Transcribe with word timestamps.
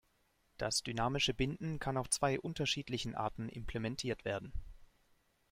Das 0.57 0.81
dynamische 0.81 1.31
Binden 1.35 1.77
kann 1.77 1.95
auf 1.95 2.09
zwei 2.09 2.39
unterschiedlichen 2.39 3.13
Arten 3.13 3.49
implementiert 3.49 4.25
werden. 4.25 4.51